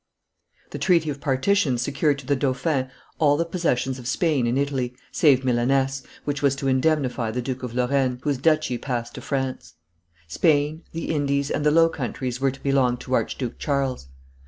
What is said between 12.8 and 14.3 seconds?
to Archduke Charles.